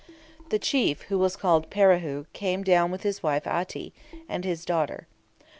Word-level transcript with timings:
The 0.49 0.57
chief, 0.57 1.03
who 1.09 1.19
was 1.19 1.35
called 1.35 1.69
Parihu, 1.69 2.25
came 2.33 2.63
down 2.63 2.89
with 2.89 3.03
his 3.03 3.21
wife 3.21 3.45
Aty, 3.45 3.93
and 4.27 4.43
his 4.43 4.65
daughter. 4.65 5.05